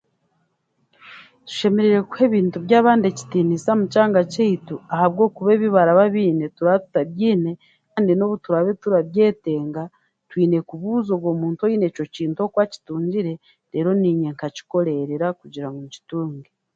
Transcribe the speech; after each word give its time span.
Tushemereire 1.45 1.99
kuha 2.09 2.23
ebintu 2.29 2.57
by'abandi 2.65 3.05
ekitiinisa 3.07 3.69
omu 3.73 3.85
kyanga 3.93 4.21
keitu 4.33 4.75
ahabwokuba 4.93 5.49
ebi 5.55 5.67
baraba 5.75 6.03
biine 6.13 6.45
turaba 6.55 6.83
tutabiine 6.83 7.51
kandi 7.91 8.11
n'obu 8.13 8.35
turaabe 8.43 8.71
turabyetenga 8.81 9.83
twine 10.29 10.57
kubuza 10.69 11.09
ogwe 11.13 11.31
muntu 11.41 11.61
okwakitungire 12.47 13.33
reero 13.71 13.91
naanye 14.01 14.29
nkakikoreerera 14.35 15.27
kugira 15.39 15.67
nkitunge. 15.73 16.51